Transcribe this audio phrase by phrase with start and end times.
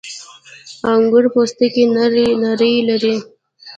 [0.91, 1.83] •انګور پوستکی
[2.39, 3.15] نری لري.